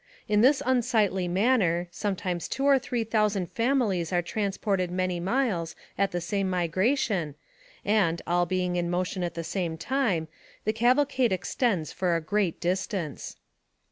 [0.27, 5.75] In this unsightly manner, some times two or three thousand families are transported many miles
[5.95, 7.35] at the same migration,
[7.85, 10.27] and, all being in motion at the same time,
[10.65, 13.35] the cavalcade extends for a great distance.